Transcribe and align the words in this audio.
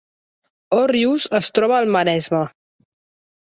Òrrius 0.77 1.27
es 1.41 1.51
troba 1.59 1.77
al 1.81 1.93
Maresme 1.99 2.43